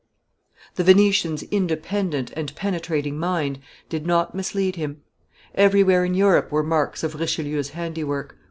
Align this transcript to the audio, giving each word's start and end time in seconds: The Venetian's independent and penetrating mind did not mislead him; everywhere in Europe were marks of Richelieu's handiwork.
The 0.77 0.83
Venetian's 0.83 1.43
independent 1.51 2.31
and 2.35 2.55
penetrating 2.55 3.19
mind 3.19 3.59
did 3.87 4.03
not 4.07 4.33
mislead 4.33 4.75
him; 4.75 5.03
everywhere 5.53 6.03
in 6.05 6.15
Europe 6.15 6.51
were 6.51 6.63
marks 6.63 7.03
of 7.03 7.13
Richelieu's 7.13 7.69
handiwork. 7.69 8.35